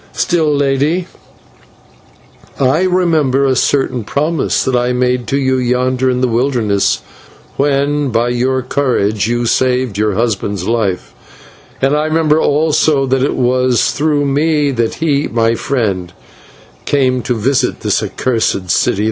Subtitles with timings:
[0.13, 1.05] Still, Lady,
[2.59, 7.01] I remember a certain promise that I made to you yonder in the wilderness,
[7.55, 11.13] when by your courage you saved your husband's life;
[11.83, 16.11] and I remember also that it was through me that he, my friend,
[16.85, 18.99] came to visit this accursed city.